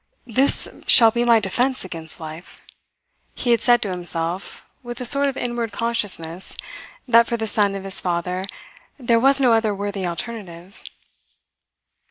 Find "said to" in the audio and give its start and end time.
3.61-3.91